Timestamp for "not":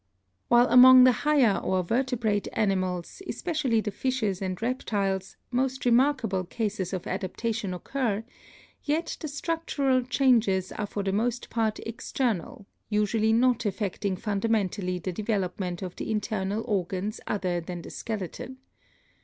13.31-13.63